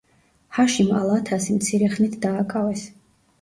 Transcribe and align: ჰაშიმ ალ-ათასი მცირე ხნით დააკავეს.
ჰაშიმ 0.57 0.87
ალ-ათასი 0.99 1.57
მცირე 1.59 1.91
ხნით 1.97 2.17
დააკავეს. 2.25 2.89